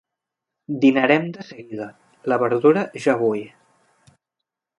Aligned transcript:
Dinarem 0.85 1.27
de 1.35 1.45
seguida: 1.49 1.89
la 2.33 2.39
verdura 2.45 2.87
ja 3.05 3.17
bull. 3.21 3.45